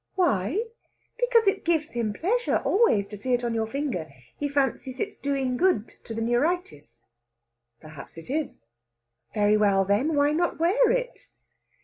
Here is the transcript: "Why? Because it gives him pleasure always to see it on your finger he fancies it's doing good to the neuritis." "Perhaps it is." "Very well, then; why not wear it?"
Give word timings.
"Why? 0.15 0.63
Because 1.19 1.45
it 1.47 1.63
gives 1.63 1.91
him 1.91 2.11
pleasure 2.11 2.57
always 2.65 3.07
to 3.09 3.17
see 3.17 3.35
it 3.35 3.43
on 3.43 3.53
your 3.53 3.67
finger 3.67 4.09
he 4.35 4.49
fancies 4.49 4.99
it's 4.99 5.15
doing 5.15 5.57
good 5.57 5.89
to 6.05 6.15
the 6.15 6.21
neuritis." 6.23 7.03
"Perhaps 7.81 8.17
it 8.17 8.27
is." 8.31 8.61
"Very 9.35 9.57
well, 9.57 9.85
then; 9.85 10.15
why 10.15 10.31
not 10.31 10.59
wear 10.59 10.89
it?" 10.91 11.27